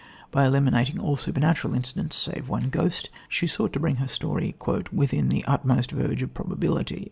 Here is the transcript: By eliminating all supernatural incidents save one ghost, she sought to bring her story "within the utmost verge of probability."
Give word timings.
By 0.31 0.47
eliminating 0.47 0.97
all 0.99 1.15
supernatural 1.15 1.75
incidents 1.75 2.15
save 2.15 2.49
one 2.49 2.69
ghost, 2.71 3.11
she 3.29 3.45
sought 3.45 3.71
to 3.73 3.79
bring 3.79 3.97
her 3.97 4.07
story 4.07 4.55
"within 4.91 5.29
the 5.29 5.45
utmost 5.45 5.91
verge 5.91 6.23
of 6.23 6.33
probability." 6.33 6.99